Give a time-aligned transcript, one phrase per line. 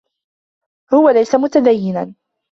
[0.93, 2.13] هو ليس متديّنا.